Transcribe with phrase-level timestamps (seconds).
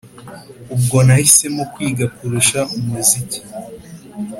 [0.75, 3.39] Ubwo nahisemo kwiga kurusha umuziki